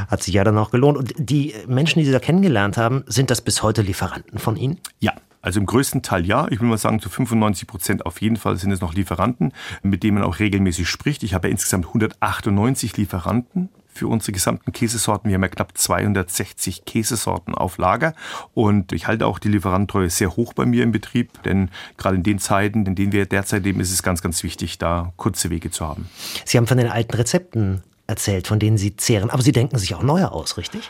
[0.07, 0.97] Hat sich ja dann auch gelohnt.
[0.97, 4.79] Und die Menschen, die Sie da kennengelernt haben, sind das bis heute Lieferanten von Ihnen?
[4.99, 5.13] Ja,
[5.45, 6.47] also im größten Teil ja.
[6.49, 10.01] Ich will mal sagen, zu 95 Prozent auf jeden Fall sind es noch Lieferanten, mit
[10.01, 11.21] denen man auch regelmäßig spricht.
[11.21, 15.29] Ich habe ja insgesamt 198 Lieferanten für unsere gesamten Käsesorten.
[15.29, 18.15] Wir haben ja knapp 260 Käsesorten auf Lager
[18.55, 22.23] und ich halte auch die Lieferantentreue sehr hoch bei mir im Betrieb, denn gerade in
[22.23, 25.69] den Zeiten, in denen wir derzeit leben, ist es ganz, ganz wichtig, da kurze Wege
[25.69, 26.09] zu haben.
[26.43, 29.29] Sie haben von den alten Rezepten erzählt, von denen Sie zehren.
[29.29, 30.89] Aber Sie denken sich auch neue aus, richtig?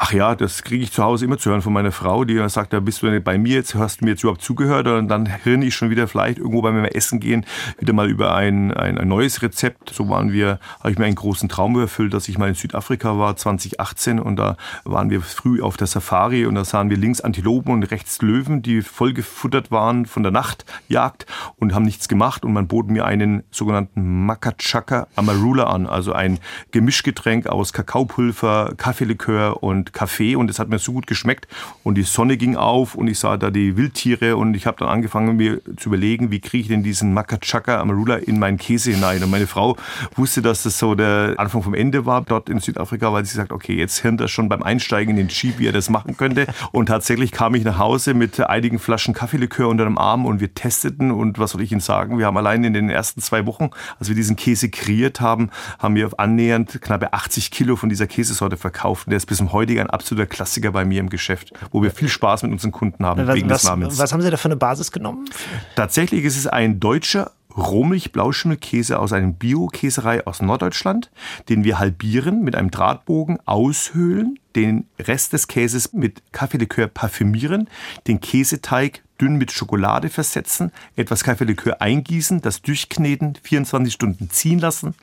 [0.00, 2.72] Ach ja, das kriege ich zu Hause immer zu hören von meiner Frau, die sagt,
[2.72, 4.86] da bist du nicht bei mir, jetzt hast du mir jetzt überhaupt zugehört?
[4.86, 7.44] Und dann hirn ich schon wieder vielleicht irgendwo beim Essen gehen,
[7.80, 9.92] wieder mal über ein, ein, ein neues Rezept.
[9.92, 13.18] So waren wir, habe ich mir einen großen Traum erfüllt, dass ich mal in Südafrika
[13.18, 17.20] war, 2018 und da waren wir früh auf der Safari und da sahen wir links
[17.20, 21.26] Antilopen und rechts Löwen, die vollgefuttert waren von der Nachtjagd
[21.56, 22.44] und haben nichts gemacht.
[22.44, 26.38] Und man bot mir einen sogenannten Makachaka Amarula an, also ein
[26.70, 31.46] Gemischgetränk aus Kakaopulver, Kaffeelikör und Kaffee und es hat mir so gut geschmeckt.
[31.82, 34.88] Und die Sonne ging auf und ich sah da die Wildtiere und ich habe dann
[34.88, 39.22] angefangen mir zu überlegen, wie kriege ich denn diesen Makachaka Amarula in meinen Käse hinein?
[39.22, 39.76] Und meine Frau
[40.16, 42.22] wusste, dass das so der Anfang vom Ende war.
[42.22, 45.28] Dort in Südafrika, weil sie sagt, okay, jetzt hirnt er schon beim Einsteigen in den
[45.28, 46.46] Jeep, wie er das machen könnte.
[46.72, 50.54] Und tatsächlich kam ich nach Hause mit einigen Flaschen Kaffeelikör unter dem Arm und wir
[50.54, 53.70] testeten und was soll ich Ihnen sagen, wir haben allein in den ersten zwei Wochen,
[53.98, 58.56] als wir diesen Käse kreiert haben, haben wir annähernd knappe 80 Kilo von dieser Käsesorte
[58.56, 59.06] verkauft.
[59.06, 61.90] Und der ist bis zum heutigen ein absoluter Klassiker bei mir im Geschäft, wo wir
[61.90, 63.98] viel Spaß mit unseren Kunden haben Was, wegen des Namens.
[63.98, 65.28] was haben Sie da für eine Basis genommen?
[65.76, 71.10] Tatsächlich ist es ein deutscher Rohmilch-Blauschimmelkäse aus einer Bio-Käserei aus Norddeutschland,
[71.48, 77.68] den wir halbieren, mit einem Drahtbogen aushöhlen, den Rest des Käses mit Kaffeelikör parfümieren,
[78.06, 84.94] den Käseteig dünn mit Schokolade versetzen, etwas Kaffeelikör eingießen, das durchkneten, 24 Stunden ziehen lassen,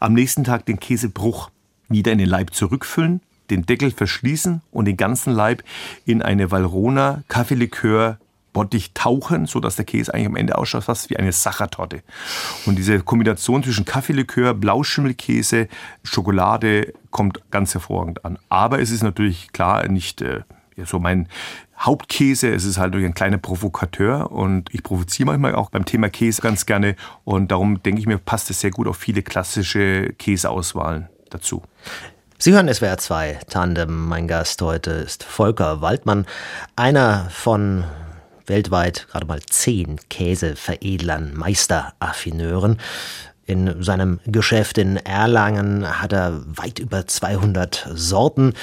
[0.00, 1.50] am nächsten Tag den Käsebruch
[1.88, 5.62] wieder in den Leib zurückfüllen, den Deckel verschließen und den ganzen Leib
[6.04, 8.18] in eine Valrona Kaffeelikör
[8.52, 12.02] Bottich tauchen, so dass der Käse eigentlich am Ende ausschaut fast wie eine Sachertorte.
[12.66, 15.68] Und diese Kombination zwischen Kaffeelikör, Blauschimmelkäse,
[16.02, 18.38] Schokolade kommt ganz hervorragend an.
[18.48, 20.40] Aber es ist natürlich klar nicht äh,
[20.84, 21.28] so mein
[21.78, 22.52] Hauptkäse.
[22.52, 26.42] Es ist halt durch ein kleiner Provokateur und ich provoziere manchmal auch beim Thema Käse
[26.42, 31.08] ganz gerne und darum denke ich mir, passt es sehr gut auf viele klassische Käseauswahlen
[31.30, 31.62] dazu.
[32.44, 34.08] Sie hören SWR 2 Tandem.
[34.08, 36.26] Mein Gast heute ist Volker Waldmann,
[36.74, 37.84] einer von
[38.46, 42.80] weltweit gerade mal zehn Käseveredlern, Meisteraffineuren.
[43.46, 48.54] In seinem Geschäft in Erlangen hat er weit über 200 Sorten.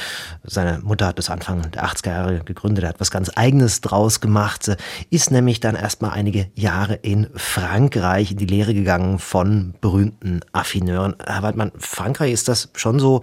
[0.43, 4.19] Seine Mutter hat das Anfang der 80er Jahre gegründet, er hat was ganz Eigenes draus
[4.19, 4.75] gemacht,
[5.09, 11.15] ist nämlich dann erstmal einige Jahre in Frankreich in die Lehre gegangen von berühmten Affineuren.
[11.25, 13.21] Herr Waldmann, Frankreich ist das schon so,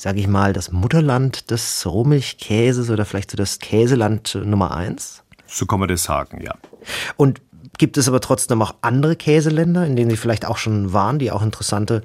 [0.00, 5.22] sage ich mal, das Mutterland des Rohmilchkäses oder vielleicht so das Käseland Nummer eins?
[5.46, 6.54] So kann man das sagen, ja.
[7.16, 7.42] Und
[7.78, 11.30] Gibt es aber trotzdem auch andere Käseländer, in denen Sie vielleicht auch schon waren, die
[11.30, 12.02] auch interessante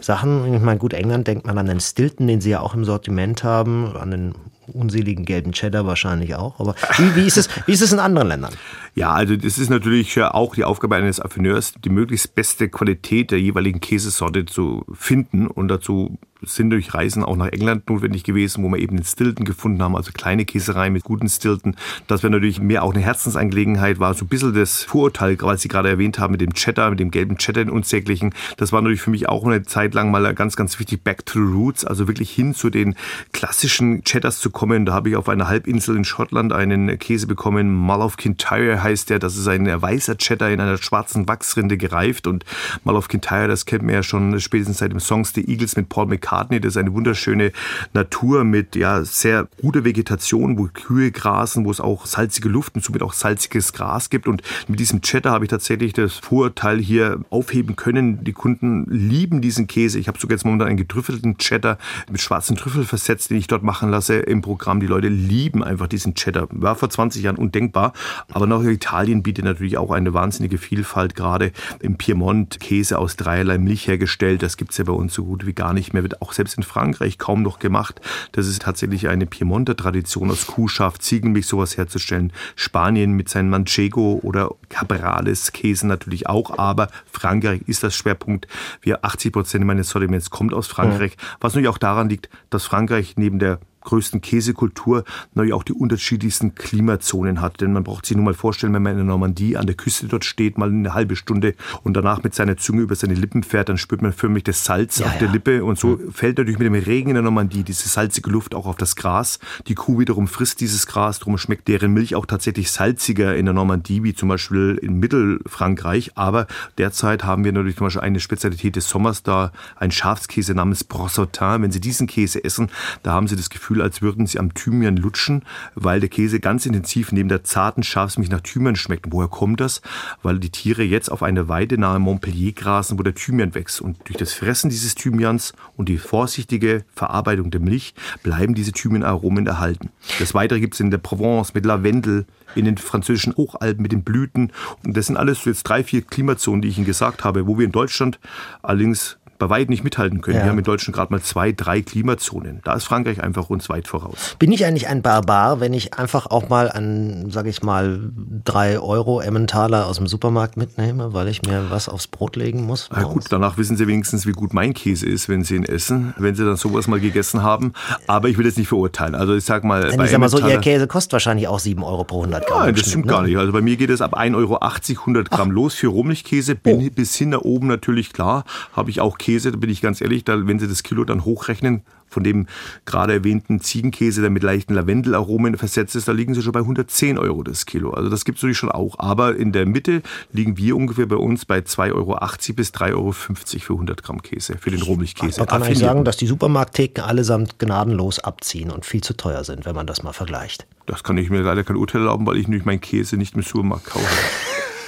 [0.00, 2.84] Sachen, ich meine, gut, England denkt man an den Stilton, den Sie ja auch im
[2.84, 4.34] Sortiment haben, an den
[4.72, 6.60] unseligen gelben Cheddar wahrscheinlich auch.
[6.60, 8.54] Aber wie, wie, ist es, wie ist es in anderen Ländern?
[8.98, 13.38] Ja, also das ist natürlich auch die Aufgabe eines Affineurs, die möglichst beste Qualität der
[13.38, 18.68] jeweiligen Käsesorte zu finden und dazu sind durch Reisen auch nach England notwendig gewesen, wo
[18.68, 21.76] wir eben den Stilton gefunden haben, also kleine Käsereien mit guten Stilton.
[22.06, 25.68] Das wäre natürlich mehr auch eine Herzensangelegenheit, war so ein bisschen das Vorurteil, was Sie
[25.68, 28.34] gerade erwähnt haben, mit dem Cheddar, mit dem gelben Cheddar in unsäglichen.
[28.56, 31.34] Das war natürlich für mich auch eine Zeit lang mal ganz, ganz wichtig, back to
[31.34, 32.94] the roots, also wirklich hin zu den
[33.32, 34.86] klassischen Cheddars zu kommen.
[34.86, 39.10] Da habe ich auf einer Halbinsel in Schottland einen Käse bekommen, Mull of Kintyre heißt
[39.10, 39.18] der.
[39.18, 42.44] Das ist ein weißer Cheddar in einer schwarzen Wachsrinde gereift und
[42.84, 45.88] Mull of Kintyre, das kennt man ja schon spätestens seit dem Songs The Eagles mit
[45.88, 46.60] Paul McCartney McCartney.
[46.60, 47.52] Das ist eine wunderschöne
[47.92, 52.84] Natur mit ja, sehr guter Vegetation, wo Kühe grasen, wo es auch salzige Luft und
[52.84, 54.28] somit auch salziges Gras gibt.
[54.28, 58.24] Und mit diesem Cheddar habe ich tatsächlich das Vorurteil hier aufheben können.
[58.24, 59.98] Die Kunden lieben diesen Käse.
[59.98, 61.78] Ich habe sogar jetzt momentan einen getrüffelten Cheddar
[62.10, 64.80] mit schwarzen Trüffel versetzt, den ich dort machen lasse im Programm.
[64.80, 66.48] Die Leute lieben einfach diesen Cheddar.
[66.50, 67.92] War vor 20 Jahren undenkbar.
[68.32, 72.60] Aber noch Italien bietet natürlich auch eine wahnsinnige Vielfalt, gerade im Piemont.
[72.60, 74.42] Käse aus dreierlei Milch hergestellt.
[74.42, 76.02] Das gibt es ja bei uns so gut wie gar nicht mehr.
[76.02, 78.00] Wird auch selbst in Frankreich kaum noch gemacht.
[78.32, 82.32] Das ist tatsächlich eine Piemonter Tradition aus Kuhschaft, Ziegenmilch sowas herzustellen.
[82.54, 88.46] Spanien mit seinen Manchego oder Cabrales Käse natürlich auch, aber Frankreich ist das Schwerpunkt.
[88.82, 91.36] Wir 80 Prozent meines Sortiments kommt aus Frankreich, ja.
[91.40, 96.54] was natürlich auch daran liegt, dass Frankreich neben der größten Käsekultur natürlich auch die unterschiedlichsten
[96.54, 97.60] Klimazonen hat.
[97.60, 100.06] Denn man braucht sich nur mal vorstellen, wenn man in der Normandie an der Küste
[100.06, 103.68] dort steht, mal eine halbe Stunde und danach mit seiner Zunge über seine Lippen fährt,
[103.68, 105.64] dann spürt man förmlich das Salz ja, auf der Lippe.
[105.64, 108.76] Und so fällt natürlich mit dem Regen in der Normandie diese salzige Luft auch auf
[108.76, 109.38] das Gras.
[109.68, 113.54] Die Kuh wiederum frisst dieses Gras, darum schmeckt deren Milch auch tatsächlich salziger in der
[113.54, 116.12] Normandie, wie zum Beispiel in Mittelfrankreich.
[116.16, 116.46] Aber
[116.76, 121.62] derzeit haben wir natürlich zum Beispiel eine Spezialität des Sommers da, ein Schafskäse namens Brossotin.
[121.62, 122.68] Wenn Sie diesen Käse essen,
[123.02, 125.42] da haben Sie das Gefühl, Gefühl, als würden sie am Thymian lutschen,
[125.74, 129.06] weil der Käse ganz intensiv neben der zarten Schafsmilch nach Thymian schmeckt.
[129.10, 129.82] Woher kommt das?
[130.22, 133.80] Weil die Tiere jetzt auf einer Weide nahe Montpellier grasen, wo der Thymian wächst.
[133.80, 139.46] Und durch das Fressen dieses Thymians und die vorsichtige Verarbeitung der Milch bleiben diese Thymianaromen
[139.46, 139.90] erhalten.
[140.18, 144.02] Das Weitere gibt es in der Provence mit Lavendel, in den französischen Hochalpen mit den
[144.02, 144.52] Blüten.
[144.84, 147.66] Und das sind alles jetzt drei, vier Klimazonen, die ich Ihnen gesagt habe, wo wir
[147.66, 148.18] in Deutschland
[148.62, 150.38] allerdings bei weitem nicht mithalten können.
[150.38, 150.44] Ja.
[150.44, 152.60] Wir haben in Deutschland gerade mal zwei, drei Klimazonen.
[152.64, 154.36] Da ist Frankreich einfach uns weit voraus.
[154.38, 158.10] Bin ich eigentlich ein Barbar, wenn ich einfach auch mal an, sage ich mal,
[158.44, 162.88] drei Euro Emmentaler aus dem Supermarkt mitnehme, weil ich mir was aufs Brot legen muss?
[162.92, 166.14] Na gut, danach wissen Sie wenigstens, wie gut mein Käse ist, wenn Sie ihn essen,
[166.18, 167.72] wenn Sie dann sowas mal gegessen haben.
[168.06, 169.14] Aber ich will jetzt nicht verurteilen.
[169.14, 171.58] Also ich sag mal, Denn bei ich sag mal so, Ihr Käse kostet wahrscheinlich auch
[171.58, 172.60] sieben Euro pro 100 Gramm.
[172.60, 173.12] Nein, das stimmt ne?
[173.12, 173.36] gar nicht.
[173.36, 175.54] Also bei mir geht es ab 1,80 Euro 100 Gramm Ach.
[175.54, 176.54] los für Rohmilchkäse.
[176.54, 176.90] Bin oh.
[176.94, 178.44] bis hin nach oben natürlich klar.
[178.72, 181.24] Habe ich auch Käse, da bin ich ganz ehrlich, da, wenn Sie das Kilo dann
[181.24, 182.46] hochrechnen, von dem
[182.84, 187.18] gerade erwähnten Ziegenkäse, der mit leichten Lavendelaromen versetzt ist, da liegen sie schon bei 110
[187.18, 187.90] Euro das Kilo.
[187.90, 188.98] Also das gibt es natürlich schon auch.
[188.98, 192.18] Aber in der Mitte liegen wir ungefähr bei uns bei 2,80 Euro
[192.54, 195.40] bis 3,50 Euro für 100 Gramm Käse, für den Rohmilchkäse.
[195.40, 199.66] Man kann eigentlich sagen, dass die Supermarkttheken allesamt gnadenlos abziehen und viel zu teuer sind,
[199.66, 200.66] wenn man das mal vergleicht.
[200.86, 203.42] Das kann ich mir leider kein Urteil erlauben, weil ich nämlich meinen Käse nicht im
[203.42, 204.06] Supermarkt kaufe.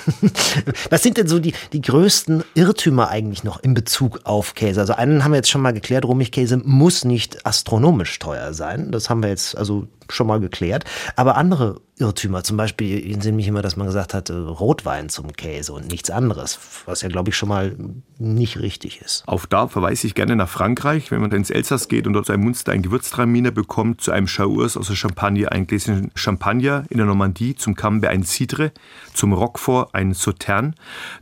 [0.91, 4.81] Was sind denn so die, die größten Irrtümer eigentlich noch in Bezug auf Käse?
[4.81, 8.91] Also einen haben wir jetzt schon mal geklärt, Rohmilchkäse muss nicht astronomisch teuer sein.
[8.91, 10.85] Das haben wir jetzt also schon mal geklärt.
[11.17, 12.45] Aber andere Irrtümer.
[12.45, 16.11] Zum Beispiel interessiert mich immer, dass man gesagt hat, äh, Rotwein zum Käse und nichts
[16.11, 17.77] anderes, was ja, glaube ich, schon mal
[18.19, 19.25] nicht richtig ist.
[19.27, 21.11] Auch da verweise ich gerne nach Frankreich.
[21.11, 24.77] Wenn man ins Elsass geht und dort ein Munster ein Gewürztraminer bekommt, zu einem Chaours
[24.77, 28.73] aus der Champagne ein Gläschen Champagner, in der Normandie zum Camembert ein Cidre,
[29.15, 30.75] zum Roquefort ein Sautern,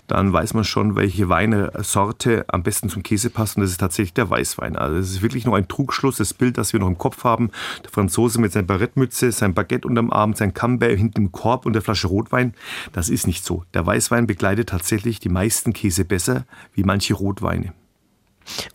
[0.06, 4.14] dann weiß man schon, welche Weinesorte am besten zum Käse passt und das ist tatsächlich
[4.14, 4.76] der Weißwein.
[4.76, 7.50] Also es ist wirklich noch ein Trugschluss, das Bild, das wir noch im Kopf haben.
[7.84, 11.64] Der Franzose mit seiner Barettmütze, sein Baguette unterm Arm, sein Camembert Camembert hinten im Korb
[11.66, 12.54] und der Flasche Rotwein.
[12.92, 13.64] Das ist nicht so.
[13.72, 17.72] Der Weißwein begleitet tatsächlich die meisten Käse besser wie manche Rotweine.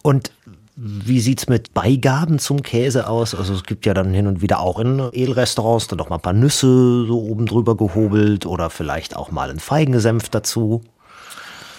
[0.02, 0.32] Und
[0.76, 3.36] wie sieht es mit Beigaben zum Käse aus?
[3.36, 6.22] Also es gibt ja dann hin und wieder auch in Edelrestaurants dann doch mal ein
[6.22, 10.82] paar Nüsse so oben drüber gehobelt oder vielleicht auch mal ein Feigensenf dazu.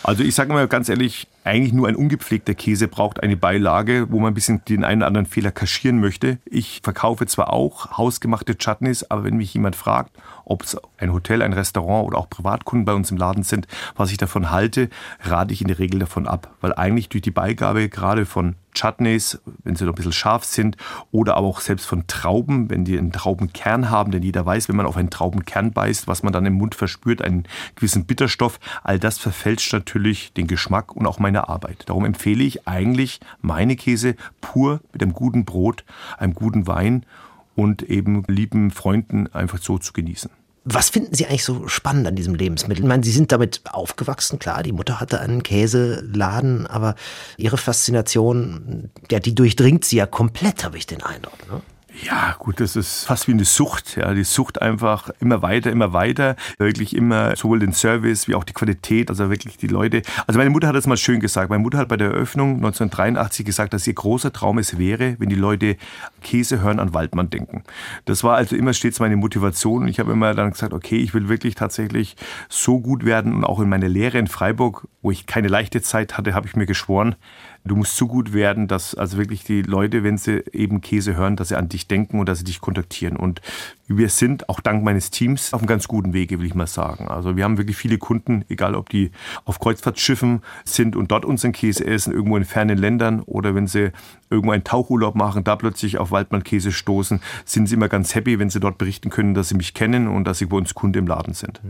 [0.03, 4.19] Also ich sage mal ganz ehrlich, eigentlich nur ein ungepflegter Käse braucht eine Beilage, wo
[4.19, 6.39] man ein bisschen den einen oder anderen Fehler kaschieren möchte.
[6.45, 10.13] Ich verkaufe zwar auch hausgemachte Chutneys, aber wenn mich jemand fragt,
[10.45, 14.11] ob es ein Hotel, ein Restaurant oder auch Privatkunden bei uns im Laden sind, was
[14.11, 14.89] ich davon halte,
[15.21, 19.41] rate ich in der Regel davon ab, weil eigentlich durch die Beigabe gerade von Chutneys,
[19.65, 20.77] wenn sie noch ein bisschen scharf sind,
[21.11, 24.77] oder aber auch selbst von Trauben, wenn die einen Traubenkern haben, denn jeder weiß, wenn
[24.77, 27.45] man auf einen Traubenkern beißt, was man dann im Mund verspürt, einen
[27.77, 31.85] gewissen Bitterstoff, all das verfälscht natürlich den Geschmack und auch meine Arbeit.
[31.87, 35.85] Darum empfehle ich eigentlich meine Käse pur mit einem guten Brot,
[36.19, 37.05] einem guten Wein
[37.55, 40.31] und eben lieben Freunden einfach so zu genießen.
[40.65, 42.85] Was finden Sie eigentlich so spannend an diesem Lebensmittel?
[42.85, 46.95] Ich meine, Sie sind damit aufgewachsen, klar, die Mutter hatte einen Käseladen, aber
[47.37, 51.51] Ihre Faszination, ja, die durchdringt Sie ja komplett, habe ich den Eindruck.
[51.51, 51.61] Ne?
[52.01, 53.97] Ja, gut, das ist fast wie eine Sucht.
[53.97, 56.37] Ja, die Sucht einfach immer weiter, immer weiter.
[56.57, 59.11] Wirklich immer sowohl den Service wie auch die Qualität.
[59.11, 60.01] Also wirklich die Leute.
[60.27, 61.51] Also meine Mutter hat das mal schön gesagt.
[61.51, 65.29] Meine Mutter hat bei der Eröffnung 1983 gesagt, dass ihr großer Traum es wäre, wenn
[65.29, 65.77] die Leute
[66.23, 67.63] Käse hören an Waldmann denken.
[68.07, 69.83] Das war also immer stets meine Motivation.
[69.83, 72.17] Und ich habe immer dann gesagt, okay, ich will wirklich tatsächlich
[72.49, 73.35] so gut werden.
[73.35, 76.57] Und auch in meiner Lehre in Freiburg, wo ich keine leichte Zeit hatte, habe ich
[76.57, 77.17] mir geschworen,
[77.65, 81.37] Du musst so gut werden, dass also wirklich die Leute, wenn sie eben Käse hören,
[81.37, 83.17] dass sie an dich denken und dass sie dich kontaktieren.
[83.17, 83.41] Und
[83.87, 87.07] wir sind auch dank meines Teams auf einem ganz guten Wege, will ich mal sagen.
[87.07, 89.13] Also wir haben wirklich viele Kunden, egal ob die
[89.45, 93.93] auf Kreuzfahrtschiffen sind und dort unseren Käse essen, irgendwo in fernen Ländern oder wenn sie
[94.29, 98.51] irgendwo einen Tauchurlaub machen, da plötzlich auf Waldmann-Käse stoßen, sind sie immer ganz happy, wenn
[98.51, 101.07] sie dort berichten können, dass sie mich kennen und dass sie bei uns Kunde im
[101.07, 101.61] Laden sind.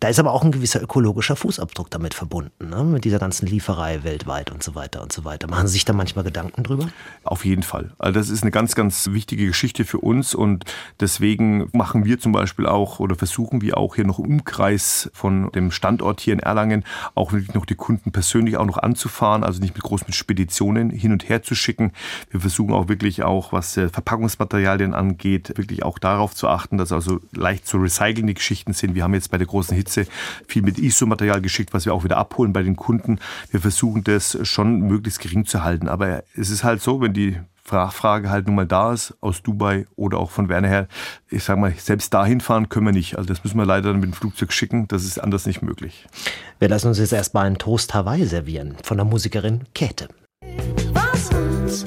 [0.00, 2.84] Da ist aber auch ein gewisser ökologischer Fußabdruck damit verbunden, ne?
[2.84, 5.48] mit dieser ganzen Lieferei weltweit und so weiter und so weiter.
[5.48, 6.88] Machen Sie sich da manchmal Gedanken drüber?
[7.22, 7.92] Auf jeden Fall.
[7.98, 10.64] Also das ist eine ganz, ganz wichtige Geschichte für uns und
[11.00, 15.50] deswegen machen wir zum Beispiel auch oder versuchen wir auch hier noch im Umkreis von
[15.52, 19.60] dem Standort hier in Erlangen auch wirklich noch die Kunden persönlich auch noch anzufahren, also
[19.60, 21.92] nicht mit großen Speditionen hin und her zu schicken.
[22.30, 27.20] Wir versuchen auch wirklich auch, was Verpackungsmaterialien angeht, wirklich auch darauf zu achten, dass also
[27.32, 28.94] leicht zu recyceln die Geschichten sind.
[28.94, 30.06] Wir haben jetzt bei der großen Hitze
[30.48, 33.18] viel mit ISO-Material geschickt, was wir auch wieder abholen bei den Kunden.
[33.50, 35.88] Wir versuchen das schon möglichst gering zu halten.
[35.88, 37.38] Aber es ist halt so, wenn die
[37.70, 40.88] Nachfrage halt nun mal da ist, aus Dubai oder auch von Werner her,
[41.30, 43.16] ich sag mal, selbst dahin fahren können wir nicht.
[43.16, 46.06] Also das müssen wir leider mit dem Flugzeug schicken, das ist anders nicht möglich.
[46.58, 50.08] Wir lassen uns jetzt erstmal einen Toast Hawaii servieren von der Musikerin Käthe.
[50.92, 51.84] Was uns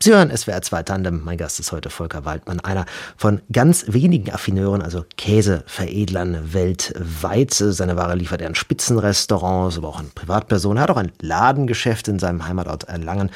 [0.00, 1.24] Sie hören SWR 2 Tandem.
[1.24, 7.52] Mein Gast ist heute Volker Waldmann, einer von ganz wenigen Affineuren, also Käseveredlern weltweit.
[7.52, 10.78] Seine Ware liefert er an Spitzenrestaurants, aber auch an Privatpersonen.
[10.78, 13.30] Er hat auch ein Ladengeschäft in seinem Heimatort Erlangen,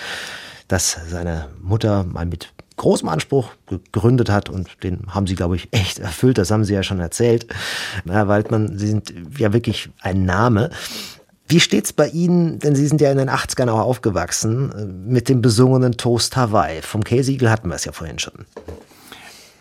[0.69, 5.69] das seine Mutter mal mit großem Anspruch gegründet hat und den haben sie, glaube ich,
[5.73, 6.39] echt erfüllt.
[6.39, 7.49] Das haben sie ja schon erzählt.
[8.07, 10.71] Herr Waldmann, Sie sind ja wirklich ein Name.
[11.49, 15.29] Wie steht's bei Ihnen, denn Sie sind ja in den 80ern auch aufgewachsen, äh, mit
[15.29, 16.83] dem besungenen Toast Hawaii?
[16.83, 18.47] Vom Käsiegel hatten wir es ja vorhin schon.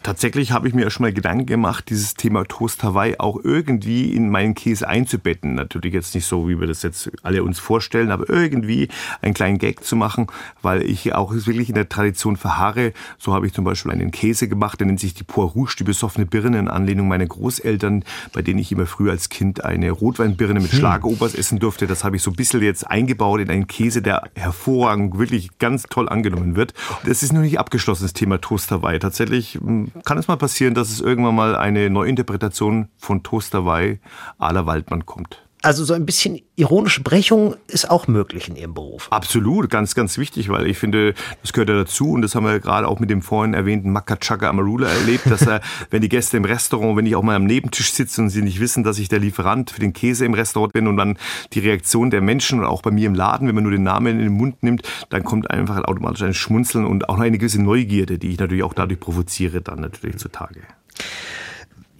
[0.03, 4.31] Tatsächlich habe ich mir schon mal Gedanken gemacht, dieses Thema Toast Hawaii auch irgendwie in
[4.31, 5.53] meinen Käse einzubetten.
[5.53, 8.87] Natürlich jetzt nicht so, wie wir das jetzt alle uns vorstellen, aber irgendwie
[9.21, 10.25] einen kleinen Gag zu machen,
[10.63, 12.93] weil ich auch wirklich in der Tradition verharre.
[13.19, 15.83] So habe ich zum Beispiel einen Käse gemacht, der nennt sich die Poire Rouge, die
[15.83, 20.61] besoffene Birne, in Anlehnung meiner Großeltern, bei denen ich immer früher als Kind eine Rotweinbirne
[20.61, 20.79] mit hm.
[20.79, 21.85] Schlagobers essen durfte.
[21.85, 25.83] Das habe ich so ein bisschen jetzt eingebaut in einen Käse, der hervorragend, wirklich ganz
[25.83, 26.73] toll angenommen wird.
[27.05, 28.97] Das ist noch nicht abgeschlossen, das Thema Toast Hawaii.
[28.97, 33.99] Tatsächlich hm, kann es mal passieren, dass es irgendwann mal eine Neuinterpretation von Toaster Wei
[34.39, 35.43] à la Waldmann kommt.
[35.63, 39.07] Also so ein bisschen ironische Brechung ist auch möglich in Ihrem Beruf.
[39.11, 42.59] Absolut, ganz, ganz wichtig, weil ich finde, das gehört ja dazu und das haben wir
[42.59, 46.45] gerade auch mit dem vorhin erwähnten Makachaka Amarula erlebt, dass er, wenn die Gäste im
[46.45, 49.19] Restaurant, wenn ich auch mal am Nebentisch sitze und sie nicht wissen, dass ich der
[49.19, 51.17] Lieferant für den Käse im Restaurant bin und dann
[51.53, 54.13] die Reaktion der Menschen und auch bei mir im Laden, wenn man nur den Namen
[54.13, 58.17] in den Mund nimmt, dann kommt einfach automatisch ein Schmunzeln und auch eine gewisse Neugierde,
[58.17, 60.61] die ich natürlich auch dadurch provoziere dann natürlich zutage.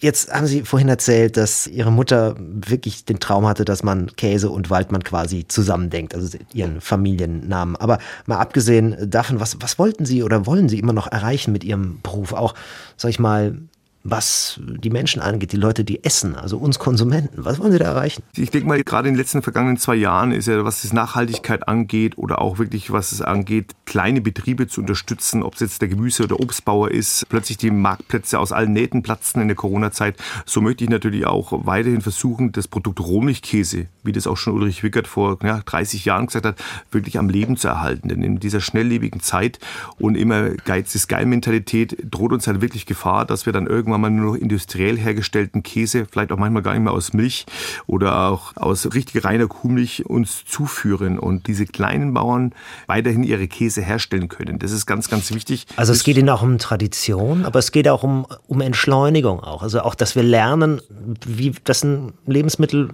[0.01, 4.49] Jetzt haben Sie vorhin erzählt, dass Ihre Mutter wirklich den Traum hatte, dass man Käse
[4.49, 7.75] und Waldmann quasi zusammendenkt, also Ihren Familiennamen.
[7.75, 11.63] Aber mal abgesehen davon, was, was wollten Sie oder wollen Sie immer noch erreichen mit
[11.63, 12.33] Ihrem Beruf?
[12.33, 12.55] Auch,
[12.97, 13.59] sag ich mal,
[14.03, 17.45] was die Menschen angeht, die Leute, die essen, also uns Konsumenten.
[17.45, 18.23] Was wollen Sie da erreichen?
[18.35, 21.67] Ich denke mal, gerade in den letzten vergangenen zwei Jahren ist ja, was das Nachhaltigkeit
[21.67, 25.89] angeht oder auch wirklich, was es angeht, kleine Betriebe zu unterstützen, ob es jetzt der
[25.89, 30.15] Gemüse- oder Obstbauer ist, plötzlich die Marktplätze aus allen Nähten platzen in der Corona-Zeit.
[30.45, 34.83] So möchte ich natürlich auch weiterhin versuchen, das Produkt Rohmilchkäse, wie das auch schon Ulrich
[34.83, 36.55] Wickert vor ja, 30 Jahren gesagt hat,
[36.91, 38.09] wirklich am Leben zu erhalten.
[38.09, 39.59] Denn in dieser schnelllebigen Zeit
[39.99, 43.90] und immer Geiz ist geil Mentalität droht uns halt wirklich Gefahr, dass wir dann irgendwann
[43.91, 47.45] irgendwann mal nur noch industriell hergestellten Käse, vielleicht auch manchmal gar nicht mehr aus Milch
[47.87, 52.53] oder auch aus richtig reiner Kuhmilch uns zuführen und diese kleinen Bauern
[52.87, 54.59] weiterhin ihre Käse herstellen können.
[54.59, 55.67] Das ist ganz, ganz wichtig.
[55.75, 59.63] Also es geht Ihnen auch um Tradition, aber es geht auch um, um Entschleunigung auch.
[59.63, 60.81] Also auch, dass wir lernen,
[61.25, 62.89] wie das ein Lebensmittel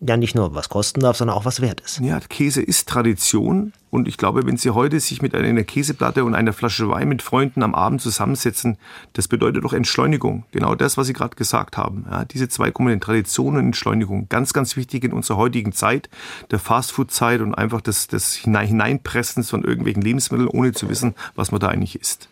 [0.00, 2.00] ja nicht nur was kosten darf, sondern auch was wert ist.
[2.00, 6.34] Ja, Käse ist Tradition und ich glaube, wenn Sie heute sich mit einer Käseplatte und
[6.34, 8.76] einer Flasche Wein mit Freunden am Abend zusammensetzen,
[9.14, 10.44] das bedeutet doch Entschleunigung.
[10.52, 12.04] Genau das, was Sie gerade gesagt haben.
[12.10, 16.10] Ja, diese zwei Komponenten, Tradition und Entschleunigung, ganz, ganz wichtig in unserer heutigen Zeit,
[16.50, 21.60] der Fastfood-Zeit und einfach das, das Hineinpressens von irgendwelchen Lebensmitteln, ohne zu wissen, was man
[21.60, 22.28] da eigentlich isst.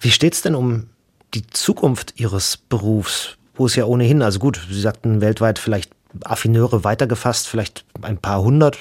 [0.00, 0.84] Wie steht es denn um
[1.32, 3.38] die Zukunft Ihres Berufs?
[3.54, 8.42] Wo es ja ohnehin, also gut, Sie sagten weltweit vielleicht Affineure weitergefasst, vielleicht ein paar
[8.42, 8.78] hundert,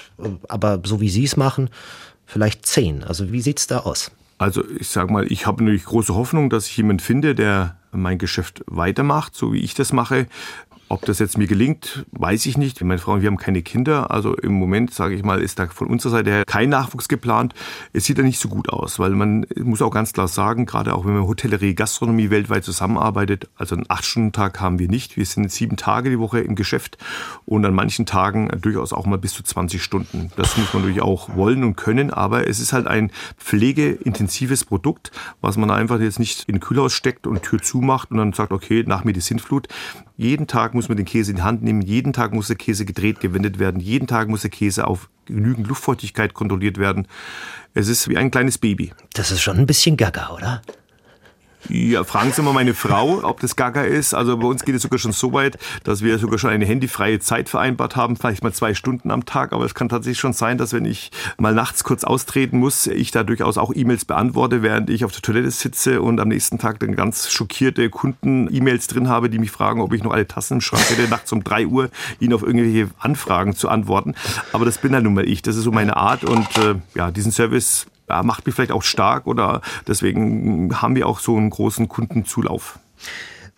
[0.48, 1.70] aber so wie Sie es machen,
[2.26, 3.04] vielleicht zehn.
[3.04, 4.12] Also wie sieht es da aus?
[4.38, 8.18] Also ich sage mal, ich habe natürlich große Hoffnung, dass ich jemanden finde, der mein
[8.18, 10.28] Geschäft weitermacht, so wie ich das mache.
[10.88, 12.80] Ob das jetzt mir gelingt, weiß ich nicht.
[12.84, 14.12] Meine Frau und wir haben keine Kinder.
[14.12, 17.56] Also im Moment, sage ich mal, ist da von unserer Seite her kein Nachwuchs geplant.
[17.92, 20.94] Es sieht ja nicht so gut aus, weil man muss auch ganz klar sagen, gerade
[20.94, 25.18] auch wenn man Hotellerie, Gastronomie weltweit zusammenarbeitet, also einen Acht-Stunden-Tag haben wir nicht.
[25.18, 27.00] Wir sind sieben Tage die Woche im Geschäft
[27.46, 30.32] und an manchen Tagen durchaus auch mal bis zu 20 Stunden.
[30.36, 35.12] Das muss man natürlich auch wollen und können, aber es ist halt ein pflegeintensives Produkt,
[35.42, 38.52] was man einfach jetzt nicht in den Kühlhaus steckt und Tür zumacht und dann sagt,
[38.52, 39.68] okay, nach mir die Sintflut.
[40.18, 42.86] Jeden Tag muss man den Käse in die Hand nehmen, jeden Tag muss der Käse
[42.86, 47.08] gedreht, gewendet werden, jeden Tag muss der Käse auf genügend Luftfeuchtigkeit kontrolliert werden.
[47.74, 48.94] Es ist wie ein kleines Baby.
[49.14, 50.62] Das ist schon ein bisschen gaga, oder?
[51.70, 54.14] Ja, fragen Sie mal meine Frau, ob das Gaga ist.
[54.14, 57.20] Also bei uns geht es sogar schon so weit, dass wir sogar schon eine handyfreie
[57.20, 59.52] Zeit vereinbart haben, vielleicht mal zwei Stunden am Tag.
[59.52, 63.10] Aber es kann tatsächlich schon sein, dass wenn ich mal nachts kurz austreten muss, ich
[63.12, 66.80] da durchaus auch E-Mails beantworte, während ich auf der Toilette sitze und am nächsten Tag
[66.80, 70.62] dann ganz schockierte Kunden-E-Mails drin habe, die mich fragen, ob ich noch alle Tassen im
[70.62, 74.14] Schrank hätte, nachts um drei Uhr ihnen auf irgendwelche Anfragen zu antworten.
[74.54, 75.42] Aber das bin dann nun mal ich.
[75.42, 78.84] Das ist so meine Art und äh, ja, diesen Service ja, macht mich vielleicht auch
[78.84, 82.80] stark oder deswegen haben wir auch so einen großen Kundenzulauf.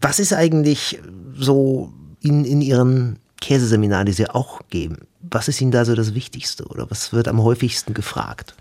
[0.01, 0.99] Was ist eigentlich
[1.36, 4.97] so in, in Ihren Käseseminaren, die Sie auch geben?
[5.21, 8.55] Was ist Ihnen da so das Wichtigste oder was wird am häufigsten gefragt?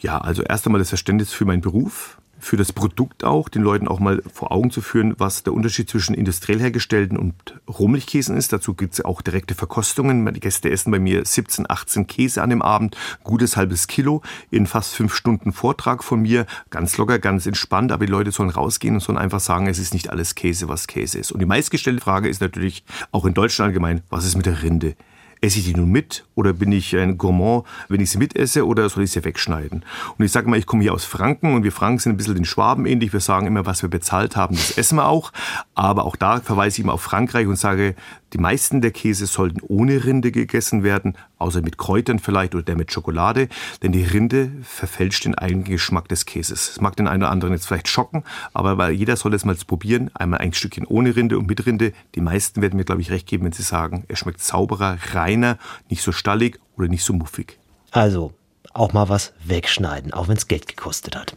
[0.00, 3.86] Ja, also erst einmal das Verständnis für meinen Beruf, für das Produkt auch, den Leuten
[3.86, 7.34] auch mal vor Augen zu führen, was der Unterschied zwischen industriell hergestellten und
[7.68, 8.52] Rohmilchkäsen ist.
[8.52, 10.32] Dazu gibt es auch direkte Verkostungen.
[10.32, 14.66] Die Gäste essen bei mir 17, 18 Käse an dem Abend, gutes halbes Kilo, in
[14.66, 18.94] fast fünf Stunden Vortrag von mir, ganz locker, ganz entspannt, aber die Leute sollen rausgehen
[18.94, 21.32] und sollen einfach sagen, es ist nicht alles Käse, was Käse ist.
[21.32, 24.96] Und die meistgestellte Frage ist natürlich auch in Deutschland allgemein, was ist mit der Rinde?
[25.40, 28.88] Esse ich die nun mit oder bin ich ein Gourmand, wenn ich sie mitesse oder
[28.88, 29.84] soll ich sie wegschneiden?
[30.18, 32.34] Und ich sage mal, ich komme hier aus Franken und wir Franken sind ein bisschen
[32.34, 33.12] den Schwaben ähnlich.
[33.12, 35.32] Wir sagen immer, was wir bezahlt haben, das essen wir auch.
[35.74, 37.94] Aber auch da verweise ich immer auf Frankreich und sage,
[38.32, 42.76] die meisten der Käse sollten ohne Rinde gegessen werden, außer mit Kräutern vielleicht oder der
[42.76, 43.48] mit Schokolade,
[43.82, 46.70] denn die Rinde verfälscht den eigentlichen Geschmack des Käses.
[46.70, 49.54] Es mag den einen oder anderen jetzt vielleicht schocken, aber weil jeder soll es mal
[49.54, 50.10] probieren.
[50.14, 51.92] Einmal ein Stückchen ohne Rinde und mit Rinde.
[52.14, 55.58] Die meisten werden mir, glaube ich, recht geben, wenn sie sagen, er schmeckt sauberer, reiner,
[55.88, 57.58] nicht so stallig oder nicht so muffig.
[57.90, 58.32] Also
[58.72, 61.36] auch mal was wegschneiden, auch wenn es Geld gekostet hat.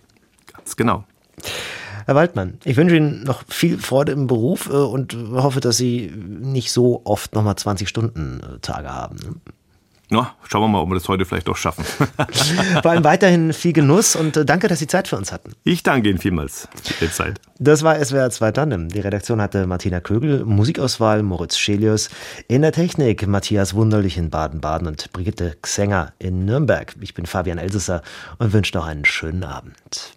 [0.52, 1.04] Ganz genau.
[2.06, 6.12] Herr Waldmann, ich wünsche Ihnen noch viel Freude im Beruf äh, und hoffe, dass Sie
[6.12, 9.42] nicht so oft nochmal 20 Stunden äh, Tage haben.
[10.14, 11.84] Na, schauen wir mal, ob wir das heute vielleicht doch schaffen.
[12.84, 15.54] Vor allem weiterhin viel Genuss und äh, danke, dass Sie Zeit für uns hatten.
[15.64, 17.42] Ich danke Ihnen vielmals für die Zeit.
[17.58, 18.90] Das war SWR 2 Tandem.
[18.90, 22.12] Die Redaktion hatte Martina Kögel, Musikauswahl Moritz Schelius,
[22.48, 26.94] in der Technik Matthias Wunderlich in Baden-Baden und Brigitte Xenger in Nürnberg.
[27.02, 28.04] Ich bin Fabian Elsesser
[28.38, 30.12] und wünsche noch einen schönen Abend.